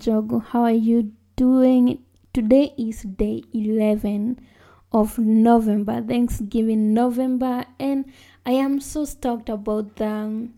Njogu. 0.00 0.42
How 0.42 0.62
are 0.62 0.72
you 0.72 1.12
doing? 1.36 1.98
Today 2.32 2.72
is 2.78 3.02
day 3.02 3.42
11 3.52 4.40
of 4.92 5.18
November, 5.18 6.00
Thanksgiving 6.00 6.94
November, 6.94 7.66
and 7.78 8.06
I 8.46 8.52
am 8.52 8.80
so 8.80 9.04
stoked 9.04 9.50
about 9.50 9.96
the, 9.96 10.06
um, 10.06 10.54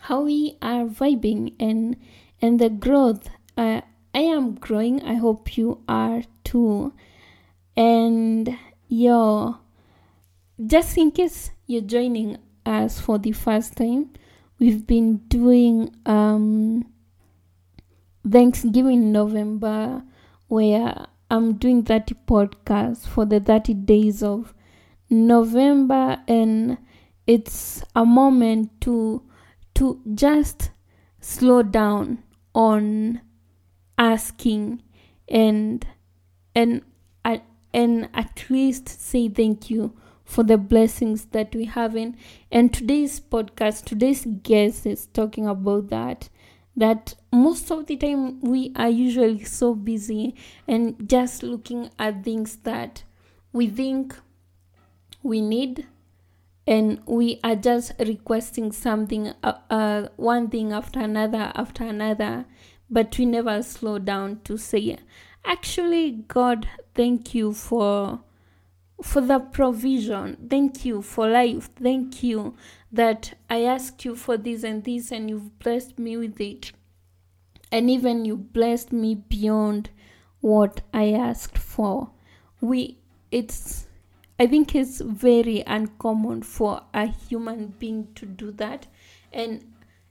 how 0.00 0.22
we 0.22 0.58
are 0.60 0.84
vibing 0.86 1.54
and 1.60 1.96
and 2.40 2.58
the 2.58 2.70
growth. 2.70 3.28
Uh, 3.56 3.82
I 4.14 4.20
am 4.20 4.54
growing. 4.56 5.00
I 5.02 5.14
hope 5.14 5.56
you 5.56 5.78
are 5.88 6.22
too. 6.42 6.92
And 7.76 8.58
yo, 8.88 9.58
just 10.66 10.98
in 10.98 11.12
case 11.12 11.52
you're 11.68 11.82
joining 11.82 12.36
us 12.66 12.98
for 13.00 13.18
the 13.18 13.32
first 13.32 13.76
time, 13.76 14.10
we've 14.58 14.84
been 14.86 15.18
doing 15.28 15.94
um 16.04 16.91
Thanksgiving 18.28 19.12
November, 19.12 20.02
where 20.48 21.06
I'm 21.30 21.54
doing 21.54 21.82
30 21.82 22.14
podcasts 22.26 23.06
for 23.06 23.24
the 23.24 23.40
30 23.40 23.74
days 23.74 24.22
of 24.22 24.54
November, 25.10 26.18
and 26.28 26.78
it's 27.26 27.82
a 27.94 28.04
moment 28.04 28.80
to 28.82 29.22
to 29.74 30.00
just 30.14 30.70
slow 31.20 31.62
down 31.62 32.22
on 32.54 33.20
asking 33.96 34.82
and 35.28 35.86
and 36.54 36.82
uh, 37.24 37.38
and 37.72 38.08
at 38.12 38.44
least 38.50 38.88
say 38.88 39.28
thank 39.28 39.70
you 39.70 39.96
for 40.24 40.42
the 40.42 40.58
blessings 40.58 41.26
that 41.26 41.54
we 41.54 41.64
have 41.64 41.96
in. 41.96 42.16
And 42.50 42.72
today's 42.72 43.20
podcast 43.20 43.84
today's 43.84 44.26
guest 44.42 44.86
is 44.86 45.06
talking 45.06 45.46
about 45.46 45.88
that 45.88 46.28
that 46.76 47.14
most 47.32 47.70
of 47.70 47.86
the 47.86 47.96
time 47.96 48.40
we 48.40 48.72
are 48.76 48.88
usually 48.88 49.44
so 49.44 49.74
busy 49.74 50.34
and 50.66 51.08
just 51.08 51.42
looking 51.42 51.90
at 51.98 52.24
things 52.24 52.56
that 52.56 53.02
we 53.52 53.68
think 53.68 54.16
we 55.22 55.40
need 55.40 55.86
and 56.66 57.00
we 57.06 57.40
are 57.42 57.56
just 57.56 57.92
requesting 57.98 58.72
something 58.72 59.32
uh, 59.42 59.54
uh, 59.68 60.08
one 60.16 60.48
thing 60.48 60.72
after 60.72 61.00
another 61.00 61.52
after 61.54 61.84
another 61.84 62.44
but 62.88 63.16
we 63.18 63.26
never 63.26 63.62
slow 63.62 63.98
down 63.98 64.40
to 64.44 64.56
say 64.56 64.96
actually 65.44 66.10
god 66.28 66.68
thank 66.94 67.34
you 67.34 67.52
for 67.52 68.20
for 69.02 69.20
the 69.20 69.38
provision 69.38 70.36
thank 70.48 70.84
you 70.84 71.02
for 71.02 71.28
life 71.28 71.70
thank 71.80 72.22
you 72.22 72.54
that 72.92 73.32
I 73.48 73.64
asked 73.64 74.04
you 74.04 74.14
for 74.14 74.36
this 74.36 74.62
and 74.62 74.84
this, 74.84 75.10
and 75.10 75.30
you've 75.30 75.58
blessed 75.58 75.98
me 75.98 76.16
with 76.18 76.40
it. 76.40 76.72
And 77.72 77.88
even 77.88 78.26
you 78.26 78.36
blessed 78.36 78.92
me 78.92 79.14
beyond 79.14 79.88
what 80.40 80.82
I 80.92 81.12
asked 81.12 81.56
for. 81.56 82.10
We, 82.60 82.98
it's, 83.30 83.86
I 84.38 84.46
think 84.46 84.74
it's 84.74 85.00
very 85.00 85.64
uncommon 85.66 86.42
for 86.42 86.82
a 86.92 87.06
human 87.06 87.68
being 87.78 88.08
to 88.16 88.26
do 88.26 88.52
that. 88.52 88.88
And, 89.32 89.64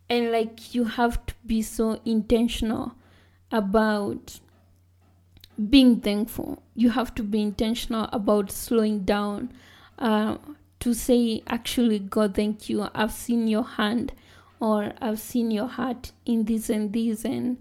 and 0.09 0.31
like 0.31 0.73
you 0.73 0.85
have 0.85 1.23
to 1.27 1.35
be 1.45 1.61
so 1.61 2.01
intentional 2.03 2.93
about 3.51 4.39
being 5.69 5.99
thankful. 5.99 6.61
You 6.75 6.91
have 6.91 7.13
to 7.15 7.23
be 7.23 7.41
intentional 7.41 8.09
about 8.11 8.51
slowing 8.51 9.03
down. 9.03 9.51
Uh, 9.99 10.37
to 10.79 10.95
say, 10.95 11.43
actually, 11.47 11.99
God, 11.99 12.33
thank 12.33 12.67
you. 12.67 12.89
I've 12.95 13.11
seen 13.11 13.47
your 13.47 13.63
hand 13.63 14.13
or 14.59 14.93
I've 14.99 15.19
seen 15.19 15.51
your 15.51 15.67
heart 15.67 16.11
in 16.25 16.45
this 16.45 16.69
and 16.69 16.91
this, 16.91 17.23
and 17.23 17.57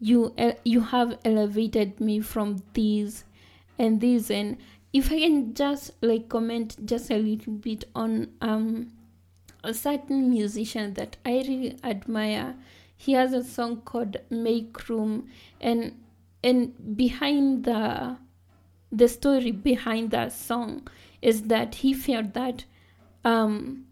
you 0.00 0.34
uh, 0.38 0.52
you 0.64 0.80
have 0.80 1.18
elevated 1.24 2.00
me 2.00 2.20
from 2.20 2.62
this 2.74 3.24
and 3.78 4.00
this. 4.00 4.30
And 4.30 4.56
if 4.92 5.10
I 5.10 5.20
can 5.20 5.54
just 5.54 5.92
like 6.00 6.28
comment 6.28 6.84
just 6.84 7.10
a 7.10 7.18
little 7.18 7.54
bit 7.54 7.84
on 7.94 8.28
um 8.40 8.92
a 9.64 9.74
certain 9.74 10.30
musician 10.30 10.94
that 10.94 11.16
I 11.24 11.42
really 11.48 11.78
admire. 11.82 12.54
He 12.96 13.12
has 13.12 13.32
a 13.32 13.42
song 13.42 13.80
called 13.80 14.18
Make 14.30 14.88
Room 14.88 15.28
and 15.60 15.92
and 16.44 16.96
behind 16.96 17.64
the 17.64 18.18
the 18.92 19.08
story 19.08 19.50
behind 19.50 20.10
that 20.12 20.32
song 20.32 20.86
is 21.20 21.42
that 21.44 21.76
he 21.76 21.92
felt 21.92 22.34
that 22.34 22.64
um, 23.24 23.86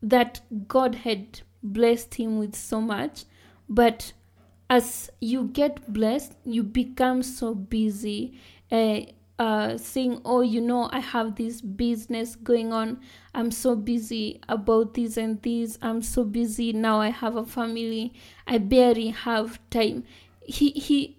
that 0.00 0.40
God 0.68 0.94
had 0.94 1.40
blessed 1.62 2.14
him 2.14 2.38
with 2.38 2.54
so 2.54 2.80
much, 2.80 3.24
but 3.68 4.12
as 4.70 5.10
you 5.20 5.44
get 5.44 5.92
blessed, 5.92 6.34
you 6.44 6.62
become 6.62 7.22
so 7.22 7.54
busy. 7.54 8.38
Uh, 8.70 9.00
uh, 9.38 9.76
saying, 9.76 10.18
Oh, 10.24 10.40
you 10.40 10.62
know, 10.62 10.88
I 10.92 11.00
have 11.00 11.36
this 11.36 11.60
business 11.60 12.36
going 12.36 12.72
on. 12.72 13.00
I'm 13.34 13.50
so 13.50 13.76
busy 13.76 14.40
about 14.48 14.94
this 14.94 15.18
and 15.18 15.42
this. 15.42 15.78
I'm 15.82 16.00
so 16.00 16.24
busy 16.24 16.72
now. 16.72 17.00
I 17.00 17.10
have 17.10 17.36
a 17.36 17.44
family. 17.44 18.14
I 18.46 18.56
barely 18.56 19.08
have 19.08 19.60
time. 19.68 20.04
He 20.46 20.70
he 20.70 21.18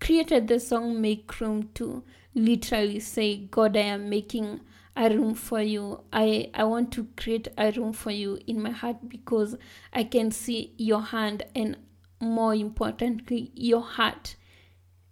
created 0.00 0.48
the 0.48 0.58
song 0.58 1.00
"Make 1.00 1.40
Room" 1.40 1.70
to 1.74 2.02
literally 2.34 3.00
say, 3.00 3.36
God, 3.36 3.76
I 3.76 3.80
am 3.80 4.08
making 4.08 4.60
a 4.96 5.08
room 5.08 5.34
for 5.34 5.60
you. 5.60 6.02
I, 6.12 6.50
I 6.54 6.64
want 6.64 6.92
to 6.92 7.06
create 7.16 7.48
a 7.56 7.70
room 7.72 7.92
for 7.92 8.10
you 8.10 8.38
in 8.46 8.62
my 8.62 8.70
heart 8.70 9.08
because 9.08 9.56
I 9.92 10.04
can 10.04 10.30
see 10.30 10.72
your 10.76 11.02
hand 11.02 11.44
and 11.54 11.76
more 12.20 12.54
importantly, 12.54 13.50
your 13.54 13.82
heart 13.82 14.36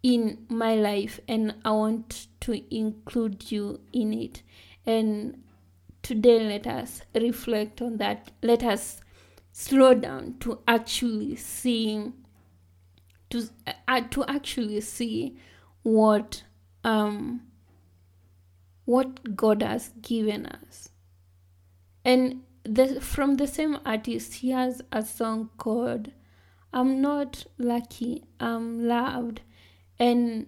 in 0.03 0.47
my 0.49 0.75
life, 0.75 1.19
and 1.27 1.55
I 1.65 1.73
want 1.73 2.29
to 2.41 2.75
include 2.75 3.51
you 3.51 3.81
in 3.93 4.13
it. 4.13 4.43
And 4.87 5.43
today, 6.03 6.41
let 6.41 6.67
us 6.67 7.03
reflect 7.15 7.83
on 7.83 7.97
that. 7.97 8.31
Let 8.43 8.63
us 8.63 9.01
slow 9.53 9.95
down 9.95 10.37
to 10.41 10.61
actually 10.69 11.35
seeing 11.37 12.13
to 13.31 13.49
uh, 13.67 14.01
to 14.11 14.25
actually 14.27 14.81
see 14.81 15.37
what 15.83 16.43
um 16.85 17.43
what 18.85 19.37
God 19.37 19.63
has 19.63 19.91
given 20.01 20.47
us. 20.47 20.89
And 22.05 22.43
the, 22.65 23.03
from 23.03 23.37
the 23.37 23.47
same 23.47 23.79
artist, 23.85 24.35
he 24.35 24.51
has 24.51 24.81
a 24.91 25.05
song 25.05 25.51
called 25.59 26.11
I'm 26.73 27.03
Not 27.03 27.45
Lucky, 27.59 28.25
I'm 28.41 28.87
Loved. 28.89 29.43
And 29.99 30.47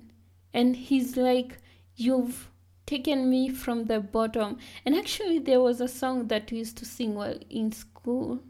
and 0.55 0.75
he's 0.75 1.17
like, 1.17 1.59
You've 1.97 2.51
taken 2.87 3.29
me 3.29 3.51
from 3.51 3.85
the 3.85 4.01
bottom. 4.01 4.57
And 4.87 4.95
actually 4.95 5.39
there 5.39 5.61
was 5.61 5.81
a 5.81 5.89
song 5.89 6.29
that 6.29 6.51
we 6.51 6.59
used 6.59 6.79
to 6.79 6.85
sing 6.85 7.15
while 7.15 7.39
in 7.51 7.73
school, 7.73 8.41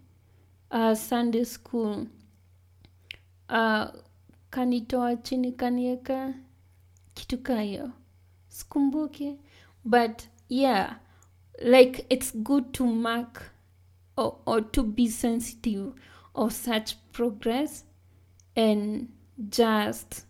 uh, 0.71 0.95
Sunday 0.95 1.45
school. 1.45 2.07
Uh, 3.49 3.89
kanitoa 4.51 5.17
chini 5.17 5.53
kanieka 5.53 6.35
kitu 7.15 7.39
kayo 7.39 7.91
sikumbuke 8.49 9.37
but 9.85 10.23
yeah 10.49 10.97
like 11.63 12.07
it's 12.09 12.37
good 12.37 12.73
to 12.73 12.87
mark 12.87 13.43
or, 14.17 14.37
or 14.47 14.71
to 14.71 14.83
be 14.83 15.09
sensitive 15.09 15.93
of 16.35 16.53
such 16.53 16.97
progress 17.13 17.85
and 18.57 19.09
just 19.49 20.27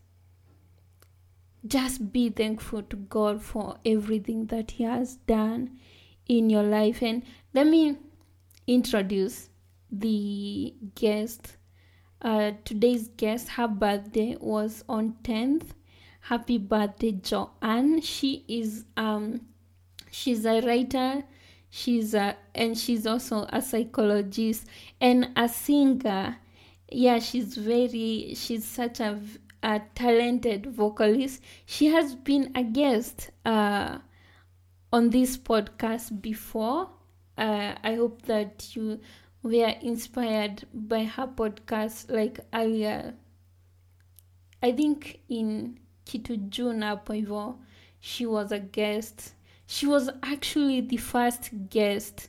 just 1.66 2.12
be 2.12 2.30
thankful 2.30 2.82
to 2.82 2.96
God 2.96 3.42
for 3.42 3.76
everything 3.84 4.46
that 4.46 4.72
He 4.72 4.84
has 4.84 5.16
done 5.26 5.78
in 6.28 6.48
your 6.48 6.62
life. 6.62 7.02
And 7.02 7.22
let 7.52 7.66
me 7.66 7.96
introduce 8.66 9.50
the 9.90 10.74
guest. 10.94 11.56
Uh, 12.22 12.52
today's 12.64 13.08
guest, 13.16 13.48
her 13.50 13.68
birthday 13.68 14.36
was 14.40 14.84
on 14.88 15.14
10th 15.22 15.74
happy 16.20 16.58
birthday 16.58 17.12
joanne. 17.12 18.00
She 18.00 18.44
is 18.46 18.84
um 18.96 19.40
she's 20.10 20.44
a 20.44 20.60
writer 20.60 21.24
she's 21.70 22.14
a 22.14 22.36
and 22.54 22.76
she's 22.76 23.06
also 23.06 23.46
a 23.50 23.62
psychologist 23.62 24.66
and 25.00 25.30
a 25.36 25.48
singer. 25.48 26.36
Yeah 26.90 27.18
she's 27.20 27.56
very 27.56 28.34
she's 28.36 28.64
such 28.64 29.00
a, 29.00 29.18
a 29.62 29.80
talented 29.94 30.66
vocalist. 30.66 31.42
She 31.64 31.86
has 31.86 32.14
been 32.14 32.52
a 32.54 32.62
guest 32.64 33.30
uh 33.44 33.98
on 34.92 35.10
this 35.10 35.36
podcast 35.36 36.20
before. 36.20 36.90
Uh, 37.38 37.74
i 37.82 37.94
hope 37.94 38.20
that 38.22 38.76
you 38.76 39.00
were 39.42 39.74
inspired 39.80 40.64
by 40.72 41.04
her 41.04 41.26
podcast 41.26 42.10
like 42.10 42.40
earlier. 42.52 43.14
I 44.62 44.72
think 44.72 45.20
in 45.28 45.78
kitu 46.04 46.36
hivyo 46.36 47.56
she 48.00 48.26
was 48.26 48.52
a 48.52 48.58
guest. 48.58 49.34
She 49.66 49.86
was 49.86 50.10
actually 50.22 50.80
the 50.80 50.96
first 50.96 51.50
guest 51.70 52.28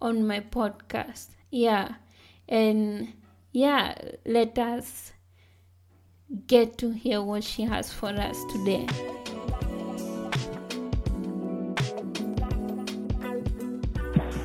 on 0.00 0.26
my 0.26 0.40
podcast. 0.40 1.28
Yeah. 1.50 1.94
And 2.48 3.14
yeah 3.52 3.94
let 4.26 4.58
us 4.58 5.12
get 6.46 6.76
to 6.78 6.90
hear 6.90 7.22
what 7.22 7.44
she 7.44 7.62
has 7.62 7.92
for 7.92 8.08
us 8.08 8.36
today. 8.52 8.86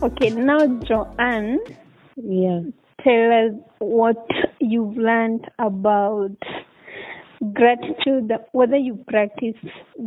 Okay, 0.01 0.29
now 0.29 0.65
Joanne, 0.65 1.59
Yeah. 2.21 2.61
tell 3.03 3.31
us 3.31 3.53
what 3.79 4.27
you've 4.59 4.97
learned 4.97 5.45
about 5.59 6.35
gratitude, 7.53 8.31
whether 8.51 8.75
you 8.75 9.03
practice 9.07 9.55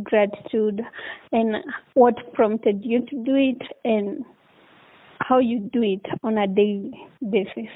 gratitude, 0.03 0.81
and 1.31 1.55
what 1.95 2.33
prompted 2.33 2.83
you 2.83 2.99
to 3.05 3.23
do 3.23 3.35
it, 3.35 3.61
and 3.83 4.23
how 5.19 5.39
you 5.39 5.59
do 5.73 5.81
it 5.81 6.05
on 6.23 6.37
a 6.37 6.47
daily 6.47 6.91
basis. 7.31 7.71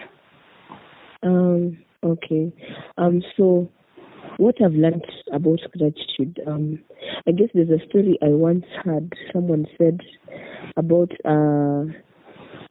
Um. 1.24 1.78
Okay. 2.04 2.54
Um. 2.98 3.24
So, 3.36 3.70
what 4.38 4.56
I've 4.64 4.74
learned 4.74 5.06
about 5.34 5.60
gratitude. 5.78 6.40
Um. 6.46 6.80
I 7.26 7.32
guess 7.32 7.50
there's 7.54 7.70
a 7.70 7.84
story 7.90 8.18
I 8.22 8.28
once 8.28 8.66
heard. 8.84 9.14
Someone 9.34 9.66
said 9.78 10.00
about 10.76 11.12
uh, 11.26 11.86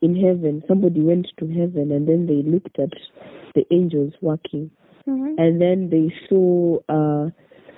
in 0.01 0.15
heaven. 0.15 0.63
Somebody 0.67 1.01
went 1.01 1.27
to 1.39 1.47
heaven 1.47 1.91
and 1.91 2.07
then 2.07 2.27
they 2.27 2.41
looked 2.49 2.79
at 2.79 2.91
the 3.55 3.65
angels 3.71 4.13
working, 4.21 4.69
Mm-hmm. 5.07 5.35
and 5.39 5.61
then 5.61 5.89
they 5.89 6.13
saw 6.27 6.77
uh, 6.89 7.29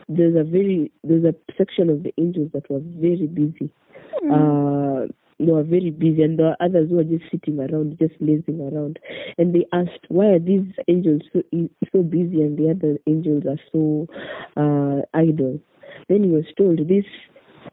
there's 0.08 0.36
a 0.36 0.44
very 0.44 0.92
there's 1.04 1.24
a 1.24 1.36
section 1.56 1.90
of 1.90 2.02
the 2.02 2.12
angels 2.18 2.50
that 2.54 2.68
was 2.70 2.82
very 2.98 3.28
busy. 3.28 3.72
Uh, 4.34 5.06
they 5.40 5.52
were 5.52 5.64
very 5.64 5.92
busy, 5.92 6.24
and 6.24 6.40
there 6.40 6.48
were 6.48 6.58
others 6.60 6.90
who 6.90 6.96
were 6.98 7.04
just 7.04 7.24
sitting 7.32 7.60
around, 7.60 7.98
just 8.00 8.16
lazing 8.20 8.60
around. 8.62 8.98
And 9.38 9.54
they 9.54 9.66
asked, 9.74 10.06
"Why 10.10 10.26
are 10.26 10.40
these 10.40 10.66
angels 10.88 11.22
so 11.32 11.44
so 11.94 12.02
busy, 12.02 12.42
and 12.42 12.58
the 12.58 12.72
other 12.72 12.98
angels 13.06 13.44
are 13.46 13.60
so 13.72 14.08
uh, 14.58 15.02
idle?" 15.14 15.60
Then 16.10 16.24
he 16.24 16.30
was 16.32 16.46
told, 16.58 16.80
"This 16.88 17.06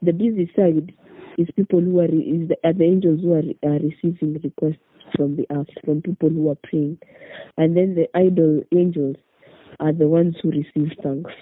the 0.02 0.12
busy 0.12 0.50
side 0.54 0.92
is 1.38 1.48
people 1.56 1.80
who 1.80 2.00
are 2.00 2.04
is 2.06 2.48
the, 2.48 2.56
are 2.64 2.72
the 2.72 2.84
angels 2.84 3.20
who 3.22 3.32
are, 3.34 3.70
are 3.70 3.78
receiving 3.80 4.40
requests 4.42 4.78
from 5.16 5.36
the 5.36 5.46
earth, 5.50 5.68
from 5.84 6.02
people 6.02 6.28
who 6.30 6.48
are 6.50 6.58
praying, 6.68 6.98
and 7.56 7.76
then 7.76 7.94
the 7.94 8.08
idle 8.16 8.62
angels 8.74 9.16
are 9.80 9.92
the 9.92 10.08
ones 10.08 10.36
who 10.42 10.50
receive 10.50 10.92
thanks." 11.02 11.32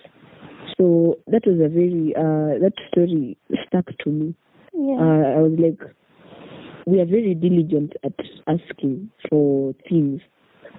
So 0.77 1.19
that 1.29 1.47
was 1.47 1.61
a 1.61 1.69
very 1.69 2.15
uh, 2.17 2.59
that 2.61 2.73
story 2.91 3.37
stuck 3.67 3.87
to 4.05 4.11
me 4.11 4.35
Yeah. 4.73 4.97
uh, 4.97 5.39
I 5.39 5.41
was 5.41 5.53
like, 5.59 5.81
we 6.87 7.01
are 7.01 7.07
very 7.07 7.35
diligent 7.35 7.93
at 8.05 8.13
asking 8.47 9.11
for 9.29 9.75
things, 9.89 10.21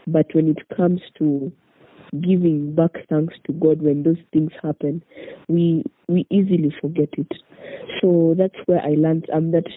but 0.08 0.28
when 0.34 0.50
it 0.50 0.58
comes 0.76 1.02
to 1.18 1.52
giving 2.22 2.76
back 2.76 2.92
thanks 3.10 3.34
to 3.46 3.54
God 3.54 3.82
when 3.82 4.04
those 4.04 4.18
things 4.34 4.52
happen, 4.62 5.04
we 5.48 5.84
we 6.08 6.26
easily 6.30 6.74
forget 6.82 7.10
it. 7.18 7.32
So 8.02 8.36
that's 8.38 8.56
where 8.66 8.82
I 8.82 8.96
learned 8.98 9.28
um 9.34 9.52
that 9.52 9.68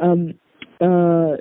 um 0.00 0.34
uh 0.80 1.36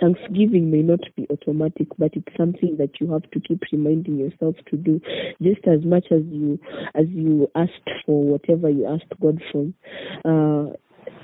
Thanksgiving 0.00 0.70
may 0.70 0.82
not 0.82 1.00
be 1.16 1.26
automatic, 1.30 1.88
but 1.98 2.12
it's 2.14 2.36
something 2.36 2.76
that 2.78 3.00
you 3.00 3.12
have 3.12 3.28
to 3.30 3.40
keep 3.40 3.62
reminding 3.72 4.16
yourself 4.18 4.56
to 4.70 4.76
do, 4.76 5.00
just 5.42 5.66
as 5.66 5.84
much 5.84 6.06
as 6.10 6.22
you 6.30 6.58
as 6.94 7.06
you 7.08 7.50
asked 7.54 7.90
for 8.06 8.22
whatever 8.22 8.70
you 8.70 8.86
asked 8.86 9.12
God 9.20 9.42
from, 9.50 9.74
uh, 10.24 10.72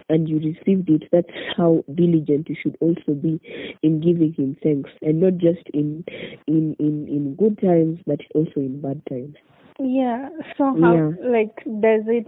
and 0.09 0.29
you 0.29 0.37
received 0.39 0.89
it. 0.91 1.05
That's 1.13 1.29
how 1.57 1.85
diligent 1.95 2.49
you 2.49 2.57
should 2.61 2.77
also 2.81 3.13
be 3.15 3.41
in 3.83 4.01
giving 4.01 4.33
Him 4.35 4.57
thanks, 4.63 4.91
and 5.03 5.21
not 5.21 5.39
just 5.39 5.63
in 5.75 6.05
in 6.47 6.75
in 6.79 7.07
in 7.09 7.35
good 7.37 7.59
times, 7.61 7.99
but 8.07 8.21
also 8.35 8.57
in 8.57 8.81
bad 8.81 9.03
times. 9.09 9.37
Yeah. 9.79 10.29
So 10.57 10.75
how 10.81 10.95
Yeah. 10.95 11.11
like 11.23 11.57
does 11.81 12.05
it 12.07 12.27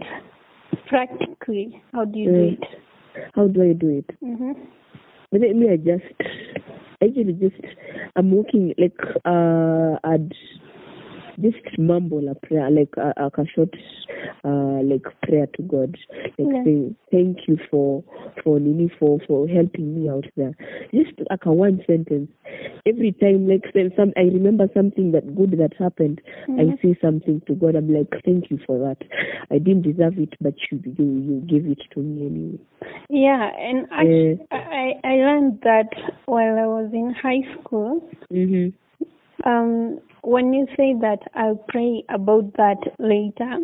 practically? 0.87 1.81
How 1.93 2.05
do 2.05 2.19
you 2.19 2.29
do 2.29 2.35
Mm. 2.35 2.53
it? 2.53 2.63
How 3.35 3.47
do 3.47 3.61
I 3.63 3.73
do 3.73 3.89
it? 3.89 4.09
Mm-hmm. 4.23 4.51
But 5.31 5.41
let 5.41 5.55
me 5.55 5.69
I 5.69 5.77
just 5.77 6.05
actually 7.03 7.33
just 7.33 7.55
I'm 8.15 8.31
working 8.31 8.73
like 8.77 8.99
uh 9.25 9.97
I'd 10.03 10.33
just 11.41 11.77
mumble 11.77 12.27
a 12.29 12.35
prayer 12.45 12.69
like 12.69 12.93
a, 12.97 13.13
a 13.17 13.27
a 13.41 13.45
short 13.55 13.73
uh 14.43 14.81
like 14.83 15.03
prayer 15.23 15.47
to 15.55 15.61
God 15.63 15.97
like 16.37 16.51
Yeah. 16.51 16.63
saying 16.63 16.95
thank 17.11 17.47
you 17.47 17.57
for 17.69 18.03
for 18.43 18.59
Nini 18.59 18.91
for 18.99 19.19
for 19.27 19.47
helping 19.47 19.95
me 19.95 20.09
out 20.09 20.25
there 20.37 20.53
just 20.93 21.13
like 21.29 21.45
a 21.45 21.51
one 21.51 21.83
sentence 21.87 22.29
every 22.85 23.11
time 23.13 23.47
like 23.47 23.63
some 23.95 24.13
I 24.17 24.21
remember 24.21 24.67
something 24.73 25.11
that 25.13 25.35
good 25.35 25.51
that 25.59 25.73
happened 25.77 26.21
I 26.49 26.63
Mhm. 26.63 26.81
say 26.81 26.97
something 27.01 27.41
to 27.47 27.55
God 27.55 27.75
I'm 27.75 27.93
like 27.93 28.13
thank 28.25 28.49
you 28.51 28.59
for 28.65 28.77
that 28.79 28.97
I 29.49 29.57
didn't 29.57 29.83
deserve 29.83 30.19
it 30.19 30.33
but 30.41 30.55
you 30.71 30.81
you 30.85 31.05
you 31.27 31.41
give 31.47 31.65
it 31.65 31.81
to 31.93 31.99
me 31.99 32.25
anyway 32.27 32.59
Yeah, 33.09 33.51
and 33.57 33.87
I, 33.91 34.39
I 34.51 34.93
I 35.03 35.13
learned 35.15 35.61
that 35.63 35.89
while 36.25 36.57
I 36.57 36.65
was 36.67 36.89
in 36.93 37.13
high 37.13 37.43
school. 37.59 38.09
mhm 38.31 38.73
Um, 39.43 39.99
when 40.23 40.53
you 40.53 40.65
say 40.77 40.93
that, 41.01 41.19
I'll 41.35 41.63
pray 41.67 42.03
about 42.09 42.53
that 42.57 42.77
later, 42.99 43.57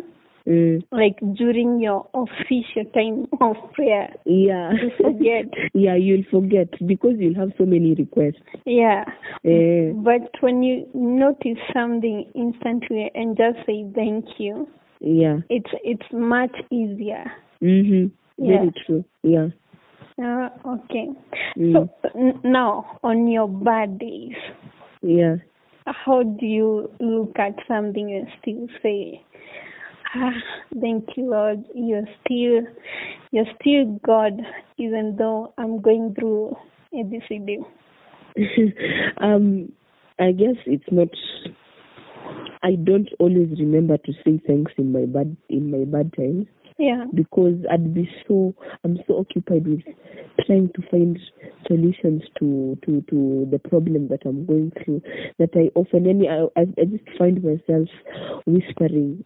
mm. 0.46 0.82
like 0.90 1.18
during 1.36 1.80
your 1.80 2.06
official 2.14 2.84
time 2.94 3.26
of 3.40 3.56
prayer. 3.74 4.08
Yeah. 4.24 4.72
You 4.72 4.90
forget. 5.02 5.44
yeah, 5.74 5.94
you'll 5.94 6.24
forget 6.30 6.68
because 6.86 7.14
you'll 7.18 7.34
have 7.36 7.50
so 7.58 7.64
many 7.64 7.94
requests. 7.94 8.42
Yeah, 8.64 9.04
Eh, 9.44 9.92
but 9.94 10.30
when 10.40 10.62
you 10.62 10.86
notice 10.94 11.58
something 11.72 12.30
instantly 12.34 13.10
and 13.14 13.36
just 13.36 13.58
say 13.66 13.86
thank 13.94 14.24
you, 14.38 14.68
yeah. 15.00 15.38
it's 15.48 15.70
it's 15.84 16.06
much 16.12 16.54
easier. 16.70 17.24
Mhm. 17.62 18.10
Yeah. 18.36 18.58
Very 18.58 18.72
true. 18.86 19.04
Yeah. 19.22 19.48
Uh, 20.20 20.48
okay. 20.66 21.08
Mm. 21.56 21.72
So 21.72 21.88
n- 22.16 22.40
now 22.44 22.98
on 23.04 23.28
your 23.28 23.48
bad 23.48 23.98
days, 23.98 24.34
Yeah. 25.02 25.36
How 25.92 26.22
do 26.22 26.46
you 26.46 26.90
look 27.00 27.38
at 27.38 27.54
something 27.66 28.12
and 28.12 28.28
still 28.40 28.66
say, 28.82 29.22
ah, 30.14 30.30
thank 30.80 31.04
you, 31.16 31.30
Lord, 31.30 31.64
you're 31.74 32.08
still, 32.24 32.62
you're 33.30 33.52
still 33.60 33.98
God, 34.04 34.40
even 34.78 35.16
though 35.18 35.52
I'm 35.58 35.80
going 35.80 36.14
through 36.18 36.56
a 36.92 36.96
ABCD. 36.96 37.64
um, 39.20 39.72
I 40.18 40.32
guess 40.32 40.56
it's 40.66 40.84
not. 40.90 41.08
I 42.62 42.74
don't 42.74 43.08
always 43.20 43.50
remember 43.58 43.98
to 43.98 44.12
say 44.24 44.40
thanks 44.46 44.72
in 44.76 44.92
my 44.92 45.04
bad 45.06 45.36
in 45.48 45.70
my 45.70 45.84
bad 45.84 46.12
times 46.14 46.46
Yeah. 46.78 47.06
because 47.12 47.56
I'd 47.70 47.92
be 47.92 48.08
so 48.28 48.54
I'm 48.84 48.98
so 49.06 49.18
occupied 49.18 49.66
with 49.66 49.80
trying 50.46 50.70
to 50.74 50.82
find 50.90 51.18
solutions 51.66 52.22
to 52.38 52.78
to 52.86 53.02
to 53.10 53.48
the 53.50 53.58
problem 53.58 54.08
that 54.08 54.20
I'm 54.24 54.46
going 54.46 54.72
through 54.84 55.02
that 55.38 55.50
I 55.54 55.70
often 55.74 56.06
any 56.06 56.28
I 56.28 56.44
I, 56.56 56.66
I 56.80 56.84
just 56.84 57.04
find 57.18 57.42
myself 57.42 57.88
whispering 58.46 59.24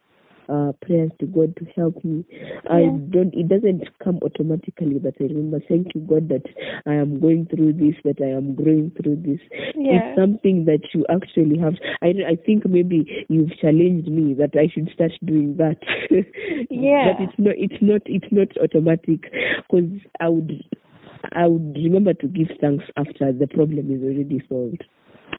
uh 0.48 0.72
prayers 0.84 1.10
to 1.20 1.26
God 1.26 1.54
to 1.56 1.64
help 1.76 2.02
me. 2.04 2.24
I 2.70 2.86
don't 3.10 3.34
it 3.34 3.48
doesn't 3.48 3.88
come 4.02 4.18
automatically 4.22 4.98
but 4.98 5.14
I 5.20 5.24
remember 5.24 5.60
thank 5.68 5.94
you 5.94 6.00
God 6.02 6.28
that 6.28 6.44
I 6.86 6.94
am 6.94 7.20
going 7.20 7.46
through 7.46 7.74
this 7.74 7.94
that 8.04 8.22
I 8.22 8.36
am 8.36 8.54
growing 8.54 8.92
through 9.00 9.22
this. 9.24 9.40
Yeah. 9.74 9.98
It's 9.98 10.18
something 10.18 10.64
that 10.66 10.82
you 10.94 11.06
actually 11.10 11.58
have 11.58 11.74
I 12.02 12.32
I 12.32 12.36
think 12.44 12.66
maybe 12.66 13.26
you've 13.28 13.56
challenged 13.60 14.08
me 14.08 14.34
that 14.34 14.54
I 14.58 14.68
should 14.72 14.90
start 14.94 15.12
doing 15.24 15.56
that. 15.58 15.78
Yeah. 16.70 17.12
but 17.12 17.22
it's 17.22 17.38
not 17.38 17.54
it's 17.56 17.82
not 17.82 18.02
it's 18.06 18.32
not 18.32 18.48
automatic 18.62 19.30
because 19.68 19.90
I 20.20 20.28
would 20.28 20.62
I 21.34 21.46
would 21.46 21.76
remember 21.76 22.14
to 22.14 22.26
give 22.26 22.48
thanks 22.60 22.84
after 22.96 23.32
the 23.32 23.46
problem 23.46 23.90
is 23.90 24.02
already 24.02 24.42
solved. 24.48 24.84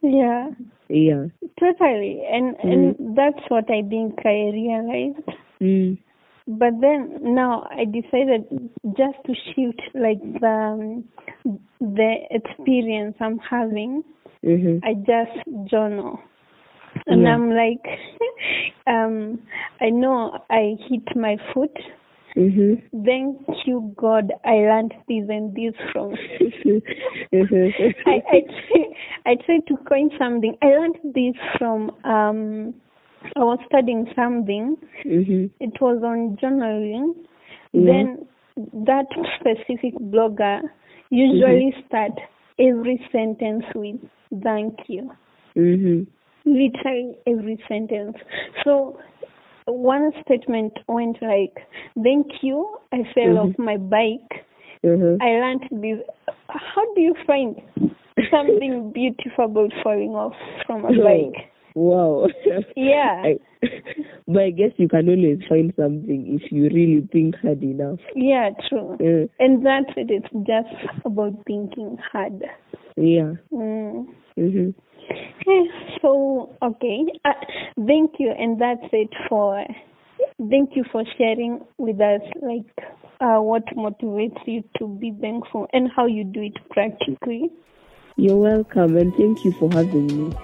Yeah. 0.02 0.50
Yeah. 0.90 1.26
Totally. 1.60 2.24
And 2.30 2.56
and 2.64 3.18
that's 3.18 3.40
what 3.50 3.70
I 3.70 3.82
think 3.88 4.20
I 4.26 4.52
realized. 4.54 5.28
Mm. 5.62 5.98
But 6.48 6.82
then 6.82 7.20
now 7.22 7.68
I 7.72 7.86
decided 7.86 8.70
just 8.98 9.18
to 9.26 9.34
shift 9.56 9.82
like 9.96 10.22
the 10.42 11.04
the 11.80 12.16
experience 12.32 13.16
I'm 13.20 13.40
having. 13.40 14.04
Mhm. 14.44 14.82
I 14.84 14.94
just 14.96 15.70
journal. 15.70 16.20
And 17.08 17.22
Yeah. 17.24 17.34
I'm 17.34 17.50
like, 17.50 17.86
um, 18.88 19.40
I 19.82 19.90
know 19.90 20.38
I 20.50 20.76
hit 20.90 21.16
my 21.16 21.38
foot. 21.54 21.76
Mhm. 22.36 22.82
Thank 23.06 23.38
you, 23.66 23.94
God. 23.96 24.32
I 24.44 24.56
learned 24.56 24.94
this 25.08 25.30
and 25.30 25.54
this 25.56 25.74
from. 25.92 26.12
Mhm. 27.32 27.94
I 28.06 28.22
I 28.32 28.42
try, 28.42 28.84
I 29.26 29.36
tried 29.36 29.68
to 29.68 29.78
coin 29.90 30.10
something. 30.18 30.56
I 30.62 30.68
learned 30.68 30.98
this 31.14 31.36
from. 31.58 31.92
Um, 32.04 32.74
I 33.36 33.40
was 33.44 33.60
studying 33.68 34.08
something. 34.16 34.76
Mhm. 35.06 35.50
It 35.60 35.80
was 35.80 36.04
on 36.04 36.38
journaling. 36.42 37.14
Yeah. 37.72 37.86
Then 37.86 38.26
that 38.86 39.06
specific 39.40 39.94
blogger 40.12 40.62
usually 41.10 41.72
Mm-hmm. 41.72 41.88
start 41.88 42.12
every 42.60 42.98
sentence 43.12 43.66
with 43.76 44.00
"Thank 44.44 44.90
you." 44.90 45.12
Mhm. 45.56 46.08
literally 46.46 47.16
every 47.26 47.58
sentence. 47.70 48.18
So 48.66 49.00
one 49.68 50.12
statement 50.26 50.74
went 50.88 51.18
like, 51.22 51.56
"Thank 52.02 52.28
you, 52.42 52.78
I 52.92 53.04
fell 53.14 53.38
off 53.40 53.58
my 53.58 53.78
bike. 53.78 54.46
Uh-huh. 54.84 55.18
I 55.22 55.30
learned 55.40 55.64
this." 55.72 56.00
How 56.50 56.84
do 56.96 57.02
you 57.02 57.16
find 57.26 57.56
something 58.32 58.92
beautiful 58.94 59.46
about 59.46 59.72
falling 59.84 60.12
off 60.12 60.36
from 60.68 60.86
a 60.86 60.90
bike? 60.90 61.50
Wow. 61.76 62.28
Yeah, 62.76 63.24
I, 63.26 63.40
but 64.28 64.44
I 64.44 64.50
guess 64.52 64.72
you 64.78 64.88
can 64.88 65.10
always 65.10 65.40
find 65.50 65.74
something 65.76 66.40
if 66.40 66.52
you 66.52 66.64
really 66.66 67.08
think 67.12 67.36
hard 67.42 67.64
enough. 67.64 68.00
yeah, 68.16 68.50
true. 68.70 68.94
Uh, 69.00 69.28
And 69.44 69.66
that's 69.66 69.90
it. 69.98 70.12
It's 70.12 70.28
just 70.46 70.76
about 71.06 71.34
thinking 71.48 71.98
hard. 72.12 72.44
yeah. 72.96 73.34
Mm. 73.52 74.06
Eh, 74.38 74.72
So 76.02 76.56
okay, 76.62 77.06
uh, 77.26 77.32
thank 77.88 78.12
you, 78.20 78.34
and 78.38 78.60
that's 78.60 78.88
it 78.92 79.10
for. 79.30 79.64
Thank 80.50 80.76
you 80.76 80.84
for 80.92 81.04
sharing 81.18 81.62
with 81.78 82.00
us, 82.02 82.22
like 82.42 82.66
uh, 83.22 83.40
what 83.40 83.64
motivates 83.76 84.40
you 84.46 84.64
to 84.78 84.88
be 85.00 85.14
thankful 85.22 85.68
and 85.74 85.90
how 85.96 86.06
you 86.06 86.24
do 86.24 86.42
it 86.42 86.58
practically. 86.72 87.50
You're 88.16 88.38
welcome 88.38 88.98
and 88.98 89.14
thank 89.16 89.44
you 89.44 89.54
for 89.54 89.72
having 89.72 90.08
me. 90.08 90.36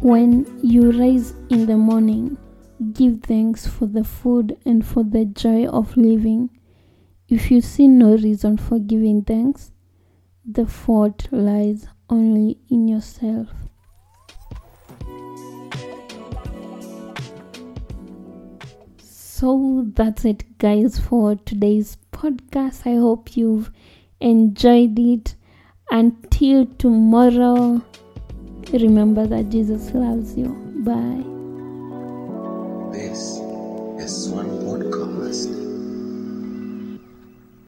When 0.00 0.46
you 0.62 0.92
rise 0.92 1.34
in 1.50 1.66
the 1.66 1.76
morning, 1.76 2.38
give 2.92 3.22
thanks 3.22 3.66
for 3.66 3.86
the 3.86 4.04
food 4.04 4.56
and 4.64 4.86
for 4.86 5.02
the 5.02 5.24
joy 5.24 5.66
of 5.66 5.96
living. 5.96 6.50
If 7.28 7.50
you 7.50 7.60
see 7.60 7.88
no 7.88 8.16
reason 8.16 8.56
for 8.56 8.78
giving 8.78 9.22
thanks, 9.24 9.72
the 10.46 10.66
fault 10.66 11.26
lies 11.32 11.86
only 12.08 12.58
in 12.70 12.88
yourself. 12.88 13.48
So 18.98 19.84
that's 19.94 20.24
it, 20.24 20.58
guys, 20.58 20.98
for 20.98 21.34
today's 21.34 21.98
podcast. 22.12 22.86
I 22.86 22.96
hope 22.98 23.36
you've 23.36 23.70
enjoyed 24.20 24.98
it. 24.98 25.34
Until 25.90 26.66
tomorrow, 26.78 27.82
remember 28.72 29.26
that 29.26 29.50
Jesus 29.50 29.92
loves 29.92 30.36
you. 30.36 30.48
Bye. 30.78 31.35